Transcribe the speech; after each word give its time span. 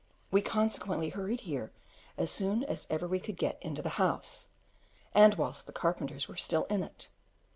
We 0.31 0.41
consequently 0.41 1.09
hurried 1.09 1.41
here 1.41 1.71
as 2.17 2.31
soon 2.31 2.63
as 2.63 2.87
ever 2.89 3.07
we 3.07 3.19
could 3.19 3.37
get 3.37 3.59
into 3.61 3.83
the 3.83 4.01
house, 4.01 4.47
and 5.13 5.35
whilst 5.35 5.67
the 5.67 5.71
carpenters 5.73 6.27
were 6.27 6.37
still 6.37 6.63
in 6.71 6.81
it. 6.81 7.09